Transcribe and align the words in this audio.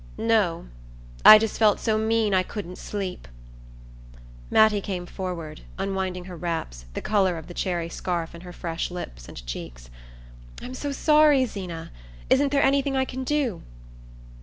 "No. 0.17 0.65
I 1.23 1.37
just 1.37 1.59
felt 1.59 1.79
so 1.79 1.95
mean 1.95 2.33
I 2.33 2.41
couldn't 2.41 2.79
sleep." 2.79 3.27
Mattie 4.49 4.81
came 4.81 5.05
forward, 5.05 5.61
unwinding 5.77 6.25
her 6.25 6.35
wraps, 6.35 6.85
the 6.95 7.03
colour 7.03 7.37
of 7.37 7.45
the 7.45 7.53
cherry 7.53 7.87
scarf 7.87 8.33
in 8.33 8.41
her 8.41 8.51
fresh 8.51 8.89
lips 8.89 9.27
and 9.27 9.45
cheeks. 9.45 9.91
"I'm 10.59 10.73
so 10.73 10.91
sorry, 10.91 11.45
Zeena! 11.45 11.91
Isn't 12.31 12.51
there 12.51 12.63
anything 12.63 12.97
I 12.97 13.05
can 13.05 13.23
do?" 13.23 13.61